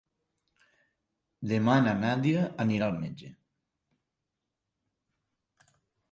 [1.49, 3.29] Demà na Nàdia anirà al metge.